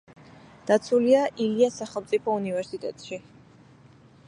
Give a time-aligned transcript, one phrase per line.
[0.71, 3.23] დაცულია ილიას სახელმწიფო უნივერსიტეტში.